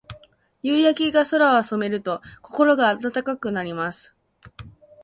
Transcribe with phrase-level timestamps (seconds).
[0.63, 4.15] 夕焼けが空を染めると、心が温かくなります。